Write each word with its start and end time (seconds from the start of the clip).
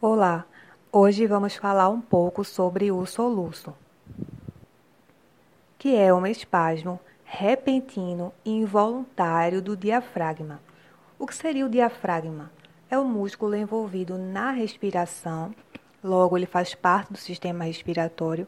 Olá, 0.00 0.44
hoje 0.92 1.26
vamos 1.26 1.56
falar 1.56 1.88
um 1.88 2.00
pouco 2.00 2.44
sobre 2.44 2.92
o 2.92 3.04
soluço, 3.04 3.74
que 5.76 5.96
é 5.96 6.14
um 6.14 6.24
espasmo 6.24 7.00
repentino 7.24 8.32
e 8.44 8.52
involuntário 8.52 9.60
do 9.60 9.76
diafragma. 9.76 10.60
O 11.18 11.26
que 11.26 11.34
seria 11.34 11.66
o 11.66 11.68
diafragma? 11.68 12.48
É 12.88 12.96
o 12.96 13.04
músculo 13.04 13.56
envolvido 13.56 14.16
na 14.16 14.52
respiração, 14.52 15.52
logo 16.02 16.36
ele 16.36 16.46
faz 16.46 16.76
parte 16.76 17.12
do 17.12 17.18
sistema 17.18 17.64
respiratório, 17.64 18.46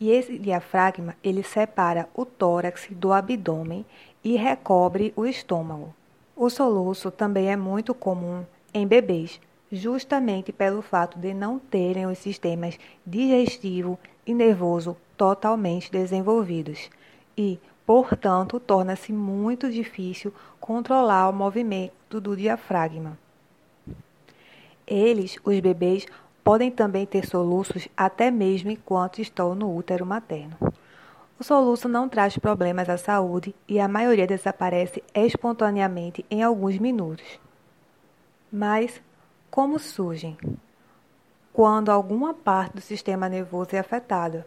e 0.00 0.10
esse 0.10 0.38
diafragma 0.38 1.14
ele 1.22 1.42
separa 1.42 2.08
o 2.14 2.24
tórax 2.24 2.88
do 2.90 3.12
abdômen 3.12 3.84
e 4.24 4.34
recobre 4.34 5.12
o 5.14 5.26
estômago. 5.26 5.94
O 6.34 6.48
soluço 6.48 7.10
também 7.10 7.52
é 7.52 7.56
muito 7.56 7.94
comum 7.94 8.46
em 8.72 8.86
bebês, 8.86 9.38
justamente 9.70 10.52
pelo 10.52 10.82
fato 10.82 11.18
de 11.18 11.34
não 11.34 11.58
terem 11.58 12.06
os 12.06 12.18
sistemas 12.18 12.78
digestivo 13.04 13.98
e 14.26 14.34
nervoso 14.34 14.96
totalmente 15.16 15.90
desenvolvidos 15.90 16.90
e, 17.36 17.58
portanto, 17.84 18.60
torna-se 18.60 19.12
muito 19.12 19.70
difícil 19.70 20.32
controlar 20.60 21.28
o 21.28 21.32
movimento 21.32 22.20
do 22.20 22.36
diafragma. 22.36 23.18
Eles, 24.86 25.36
os 25.44 25.58
bebês, 25.60 26.06
podem 26.44 26.70
também 26.70 27.04
ter 27.04 27.26
soluços 27.26 27.88
até 27.96 28.30
mesmo 28.30 28.70
enquanto 28.70 29.20
estão 29.20 29.54
no 29.54 29.74
útero 29.74 30.06
materno. 30.06 30.56
O 31.38 31.44
soluço 31.44 31.88
não 31.88 32.08
traz 32.08 32.38
problemas 32.38 32.88
à 32.88 32.96
saúde 32.96 33.54
e 33.68 33.78
a 33.78 33.88
maioria 33.88 34.26
desaparece 34.26 35.02
espontaneamente 35.14 36.24
em 36.30 36.42
alguns 36.42 36.78
minutos. 36.78 37.38
Mas 38.50 39.02
como 39.50 39.78
surgem? 39.78 40.36
Quando 41.52 41.90
alguma 41.90 42.34
parte 42.34 42.74
do 42.74 42.80
sistema 42.80 43.28
nervoso 43.28 43.74
é 43.74 43.78
afetada. 43.78 44.46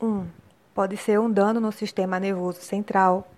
1. 0.00 0.06
Um, 0.06 0.26
pode 0.74 0.96
ser 0.96 1.20
um 1.20 1.30
dano 1.30 1.60
no 1.60 1.70
sistema 1.70 2.18
nervoso 2.18 2.60
central, 2.62 3.28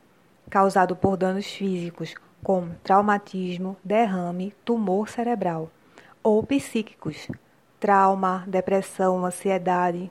causado 0.49 0.95
por 0.95 1.17
danos 1.17 1.47
físicos, 1.47 2.15
como 2.43 2.75
traumatismo, 2.83 3.77
derrame, 3.83 4.55
tumor 4.65 5.09
cerebral, 5.09 5.71
ou 6.23 6.43
psíquicos, 6.43 7.29
trauma, 7.81 8.45
depressão, 8.47 9.25
ansiedade. 9.25 10.11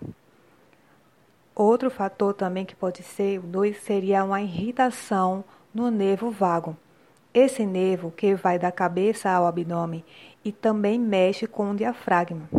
Outro 1.55 1.89
fator 1.89 2.33
também 2.33 2.66
que 2.66 2.75
pode 2.75 3.03
ser, 3.03 3.39
o 3.39 3.44
2, 3.44 3.81
seria 3.81 4.23
uma 4.23 4.41
irritação 4.41 5.44
no 5.73 5.89
nervo 5.89 6.29
vago. 6.29 6.75
Esse 7.33 7.65
nervo 7.65 8.11
que 8.11 8.35
vai 8.35 8.59
da 8.59 8.73
cabeça 8.73 9.29
ao 9.29 9.45
abdômen 9.45 10.03
e 10.43 10.51
também 10.51 10.99
mexe 10.99 11.47
com 11.47 11.71
o 11.71 11.75
diafragma. 11.75 12.49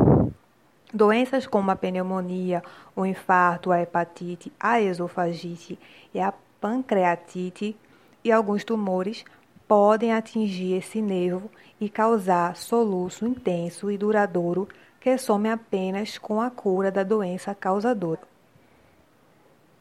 Doenças 0.95 1.47
como 1.47 1.70
a 1.70 1.77
pneumonia, 1.77 2.62
o 2.97 3.05
infarto, 3.05 3.70
a 3.70 3.83
hepatite, 3.83 4.51
a 4.59 4.81
esofagite 4.81 5.79
e 6.14 6.19
a 6.19 6.33
pancreatite 6.59 7.77
e 8.25 8.33
alguns 8.33 8.64
tumores 8.64 9.27
podem 9.69 10.14
atingir 10.14 10.79
esse 10.79 11.03
nervo 11.03 11.51
e 11.79 11.91
causar 11.91 12.57
soluço 12.57 13.27
intenso 13.27 13.91
e 13.91 13.98
duradouro 13.98 14.67
que 14.98 15.19
some 15.19 15.51
apenas 15.51 16.17
com 16.17 16.41
a 16.41 16.51
cura 16.51 16.91
da 16.91 17.03
doença 17.03 17.55
causadora. 17.55 18.20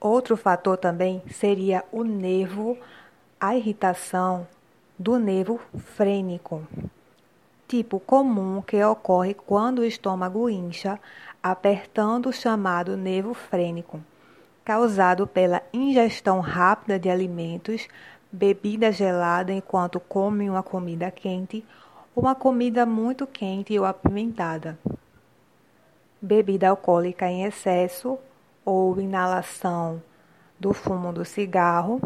Outro 0.02 0.36
fator 0.36 0.76
também 0.76 1.22
seria 1.30 1.86
o 1.94 2.04
nervo, 2.04 2.78
a 3.40 3.56
irritação 3.56 4.48
do 5.02 5.18
nervo 5.18 5.60
frênico 5.96 6.62
tipo 7.72 8.02
comum 8.02 8.62
que 8.62 8.84
ocorre 8.84 9.34
quando 9.34 9.80
o 9.80 9.86
estômago 9.86 10.50
incha, 10.50 11.00
apertando 11.42 12.28
o 12.28 12.34
chamado 12.34 12.98
nervo 12.98 13.34
frênico, 13.34 14.02
causado 14.64 15.26
pela 15.26 15.64
ingestão 15.72 16.42
rápida 16.42 17.00
de 17.00 17.10
alimentos, 17.10 17.88
bebida 18.30 18.92
gelada 18.92 19.54
enquanto 19.54 20.02
come 20.02 20.50
uma 20.50 20.62
comida 20.62 21.10
quente, 21.10 21.66
ou 22.14 22.24
uma 22.24 22.36
comida 22.36 22.86
muito 22.86 23.26
quente 23.26 23.80
ou 23.80 23.86
apimentada. 23.86 24.78
Bebida 26.22 26.68
alcoólica 26.68 27.26
em 27.26 27.46
excesso 27.46 28.20
ou 28.66 29.00
inalação 29.00 30.04
do 30.60 30.74
fumo 30.74 31.14
do 31.14 31.24
cigarro. 31.24 32.02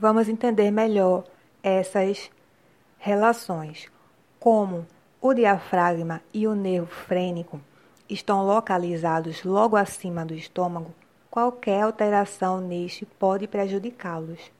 Vamos 0.00 0.30
entender 0.30 0.70
melhor 0.70 1.24
essas 1.62 2.30
relações, 2.96 3.86
como 4.38 4.86
o 5.20 5.34
diafragma 5.34 6.22
e 6.32 6.46
o 6.46 6.54
nervo 6.54 6.86
frênico 6.86 7.60
estão 8.08 8.42
localizados 8.46 9.44
logo 9.44 9.76
acima 9.76 10.24
do 10.24 10.32
estômago, 10.32 10.94
qualquer 11.30 11.82
alteração 11.82 12.62
neste 12.62 13.04
pode 13.04 13.46
prejudicá-los. 13.46 14.50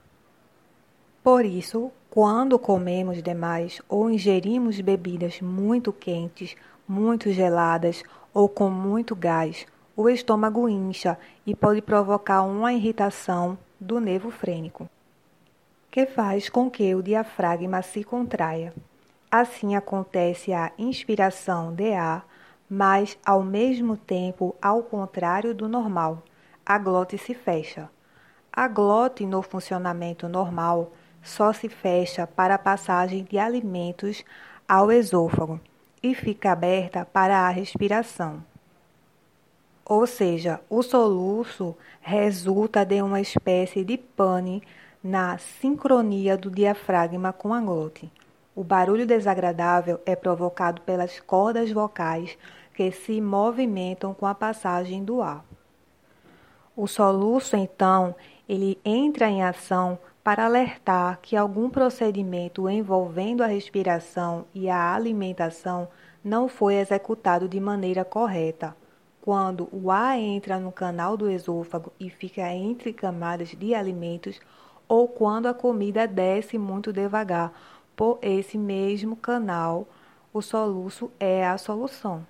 Por 1.25 1.47
isso, 1.47 1.91
quando 2.11 2.59
comemos 2.59 3.23
demais 3.23 3.81
ou 3.89 4.11
ingerimos 4.11 4.79
bebidas 4.83 5.41
muito 5.41 5.91
quentes, 5.91 6.55
muito 6.87 7.33
geladas 7.33 8.03
ou 8.35 8.47
com 8.47 8.69
muito 8.69 9.17
gás, 9.17 9.67
o 9.97 10.07
estômago 10.07 10.69
incha 10.69 11.19
e 11.47 11.55
pode 11.55 11.81
provocar 11.81 12.43
uma 12.43 12.75
irritação 12.75 13.57
do 13.81 13.99
nervo 14.01 14.31
frênico 14.31 14.87
que 15.91 16.07
faz 16.07 16.49
com 16.49 16.71
que 16.71 16.95
o 16.95 17.03
diafragma 17.03 17.83
se 17.83 18.05
contraia. 18.05 18.73
Assim 19.31 19.75
acontece 19.75 20.53
a 20.53 20.73
inspiração 20.79 21.73
de 21.73 21.93
ar, 21.93 22.27
mas 22.69 23.19
ao 23.25 23.43
mesmo 23.43 23.97
tempo 23.97 24.55
ao 24.61 24.83
contrário 24.83 25.55
do 25.55 25.69
normal. 25.69 26.23
A 26.65 26.79
glote 26.79 27.19
se 27.19 27.35
fecha. 27.35 27.91
A 28.53 28.69
glote 28.69 29.27
no 29.27 29.43
funcionamento 29.43 30.29
normal 30.29 30.93
só 31.23 31.53
se 31.53 31.69
fecha 31.69 32.27
para 32.27 32.55
a 32.55 32.59
passagem 32.59 33.25
de 33.25 33.39
alimentos 33.39 34.25
ao 34.69 34.91
esôfago 34.91 35.61
e 36.03 36.15
fica 36.15 36.53
aberta 36.53 37.05
para 37.05 37.41
a 37.41 37.49
respiração. 37.51 38.43
Ou 39.85 40.07
seja, 40.07 40.61
o 40.71 40.83
soluço 40.83 41.77
resulta 42.01 42.85
de 42.85 43.03
uma 43.03 43.21
espécie 43.21 43.85
de 43.85 43.99
pane 43.99 44.63
na 45.03 45.39
sincronia 45.39 46.37
do 46.37 46.51
diafragma 46.51 47.33
com 47.33 47.55
a 47.55 47.61
glote. 47.61 48.11
O 48.55 48.63
barulho 48.63 49.07
desagradável 49.07 50.01
é 50.05 50.15
provocado 50.15 50.83
pelas 50.83 51.19
cordas 51.21 51.71
vocais 51.71 52.37
que 52.75 52.91
se 52.91 53.21
movimentam 53.21 54.13
com 54.13 54.27
a 54.27 54.35
passagem 54.35 55.03
do 55.03 55.23
ar. 55.23 55.45
O 56.77 56.87
soluço, 56.87 57.57
então, 57.57 58.15
ele 58.49 58.79
entra 58.85 59.29
em 59.29 59.43
ação 59.43 59.99
para 60.23 60.45
alertar 60.45 61.19
que 61.23 61.37
algum 61.37 61.71
procedimento 61.71 62.69
envolvendo 62.69 63.43
a 63.43 63.47
respiração 63.47 64.45
e 64.55 64.69
a 64.69 64.95
alimentação 64.95 65.89
não 66.23 66.49
foi 66.49 66.75
executado 66.75 67.49
de 67.49 67.59
maneira 67.59 68.05
correta. 68.05 68.77
Quando 69.23 69.69
o 69.73 69.91
ar 69.91 70.19
entra 70.19 70.59
no 70.59 70.73
canal 70.73 71.17
do 71.17 71.31
esôfago 71.31 71.93
e 71.99 72.11
fica 72.11 72.49
entre 72.53 72.93
camadas 72.93 73.49
de 73.51 73.75
alimentos, 73.75 74.41
ou 74.91 75.07
quando 75.07 75.47
a 75.47 75.55
comida 75.55 76.05
desce 76.05 76.59
muito 76.59 76.93
devagar. 76.93 77.53
Por 77.95 78.19
esse 78.21 78.59
mesmo 78.59 79.15
canal, 79.15 79.87
o 80.33 80.43
soluço 80.43 81.13
é 81.21 81.47
a 81.47 81.57
solução. 81.57 82.27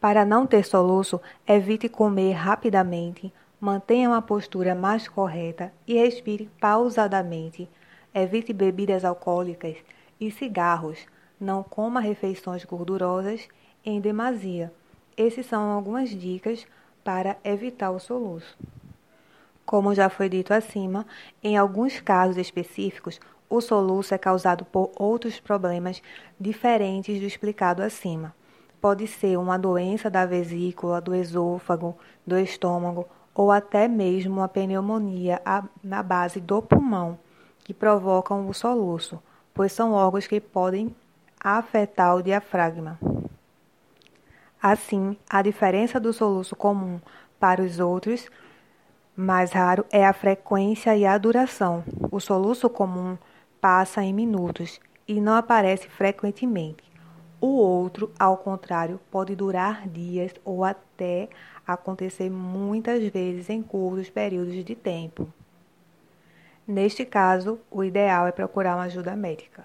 Para 0.00 0.24
não 0.24 0.46
ter 0.46 0.64
soluço, 0.64 1.20
evite 1.44 1.88
comer 1.88 2.34
rapidamente, 2.34 3.34
mantenha 3.60 4.08
uma 4.08 4.22
postura 4.22 4.76
mais 4.76 5.08
correta 5.08 5.72
e 5.88 5.94
respire 5.94 6.48
pausadamente. 6.60 7.68
Evite 8.14 8.52
bebidas 8.52 9.04
alcoólicas 9.04 9.76
e 10.20 10.30
cigarros. 10.30 11.04
Não 11.40 11.64
coma 11.64 11.98
refeições 11.98 12.64
gordurosas 12.64 13.48
em 13.84 14.00
demasia. 14.00 14.72
Essas 15.16 15.46
são 15.46 15.68
algumas 15.72 16.10
dicas 16.10 16.64
para 17.02 17.36
evitar 17.42 17.90
o 17.90 17.98
soluço. 17.98 18.56
Como 19.66 19.92
já 19.96 20.08
foi 20.08 20.28
dito 20.28 20.54
acima, 20.54 21.04
em 21.42 21.56
alguns 21.56 22.00
casos 22.00 22.36
específicos, 22.36 23.18
o 23.50 23.60
soluço 23.60 24.14
é 24.14 24.18
causado 24.18 24.64
por 24.64 24.92
outros 24.96 25.40
problemas 25.40 26.00
diferentes 26.38 27.18
do 27.18 27.26
explicado 27.26 27.82
acima. 27.82 28.32
Pode 28.80 29.08
ser 29.08 29.36
uma 29.36 29.58
doença 29.58 30.08
da 30.08 30.24
vesícula, 30.24 31.00
do 31.00 31.12
esôfago, 31.12 31.98
do 32.24 32.38
estômago 32.38 33.08
ou 33.34 33.50
até 33.50 33.88
mesmo 33.88 34.36
uma 34.36 34.48
pneumonia 34.48 35.42
na 35.82 36.02
base 36.02 36.40
do 36.40 36.62
pulmão, 36.62 37.18
que 37.64 37.74
provocam 37.74 38.48
o 38.48 38.54
soluço, 38.54 39.20
pois 39.52 39.72
são 39.72 39.92
órgãos 39.92 40.28
que 40.28 40.40
podem 40.40 40.94
afetar 41.40 42.14
o 42.14 42.22
diafragma. 42.22 42.98
Assim, 44.62 45.16
a 45.28 45.42
diferença 45.42 45.98
do 45.98 46.12
soluço 46.12 46.54
comum 46.54 47.00
para 47.38 47.62
os 47.62 47.78
outros 47.78 48.28
mais 49.16 49.52
raro 49.52 49.84
é 49.90 50.06
a 50.06 50.12
frequência 50.12 50.96
e 50.96 51.06
a 51.06 51.16
duração. 51.16 51.82
O 52.10 52.20
soluço 52.20 52.68
comum 52.68 53.16
passa 53.60 54.02
em 54.02 54.12
minutos, 54.12 54.78
e 55.08 55.20
não 55.20 55.34
aparece 55.34 55.88
frequentemente. 55.88 56.84
O 57.40 57.48
outro, 57.48 58.10
ao 58.18 58.36
contrário, 58.36 58.98
pode 59.10 59.36
durar 59.36 59.86
dias 59.88 60.32
ou 60.44 60.64
até 60.64 61.28
acontecer 61.66 62.30
muitas 62.30 63.02
vezes 63.08 63.50
em 63.50 63.62
curtos 63.62 64.10
períodos 64.10 64.64
de 64.64 64.74
tempo. 64.74 65.28
Neste 66.66 67.04
caso, 67.04 67.60
o 67.70 67.84
ideal 67.84 68.26
é 68.26 68.32
procurar 68.32 68.74
uma 68.74 68.84
ajuda 68.84 69.14
médica. 69.14 69.64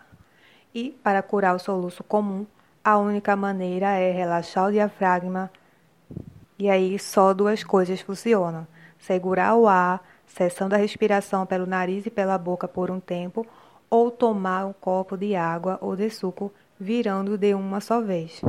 E, 0.76 0.92
para 1.04 1.24
curar 1.24 1.56
o 1.56 1.60
soluço 1.60 2.04
comum, 2.04 2.46
a 2.84 2.98
única 2.98 3.36
maneira 3.36 3.88
é 3.88 4.12
relaxar 4.12 4.68
o 4.68 4.72
diafragma. 4.72 5.50
E 6.60 6.70
aí 6.70 7.00
só 7.00 7.34
duas 7.34 7.64
coisas 7.64 8.02
funcionam: 8.02 8.68
segurar 9.02 9.56
o 9.56 9.68
ar, 9.68 10.02
cessando 10.26 10.76
a 10.76 10.78
respiração 10.78 11.46
pelo 11.46 11.66
nariz 11.66 12.06
e 12.06 12.10
pela 12.10 12.38
boca 12.38 12.68
por 12.68 12.90
um 12.90 13.00
tempo, 13.00 13.46
ou 13.90 14.10
tomar 14.10 14.66
um 14.66 14.74
copo 14.74 15.18
de 15.18 15.36
água 15.36 15.78
ou 15.82 15.96
de 15.96 16.10
suco 16.10 16.52
virando 16.80 17.38
de 17.38 17.54
uma 17.54 17.82
só 17.82 18.02
vez. 18.02 18.42